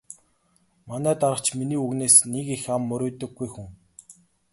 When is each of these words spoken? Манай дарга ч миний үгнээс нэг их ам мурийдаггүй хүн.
Манай 0.89 1.15
дарга 1.21 1.41
ч 1.45 1.47
миний 1.57 1.81
үгнээс 1.85 2.15
нэг 2.33 2.47
их 2.55 2.63
ам 2.75 2.81
мурийдаггүй 2.89 3.47
хүн. 3.51 3.69